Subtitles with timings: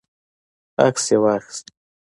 [0.85, 1.65] عکس یې واخیست.